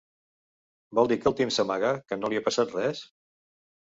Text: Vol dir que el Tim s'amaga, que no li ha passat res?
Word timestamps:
Vol 0.99 1.11
dir 1.11 1.19
que 1.21 1.29
el 1.31 1.37
Tim 1.41 1.53
s'amaga, 1.57 1.93
que 2.09 2.21
no 2.23 2.33
li 2.35 2.41
ha 2.41 2.45
passat 2.49 2.75
res? 2.79 3.05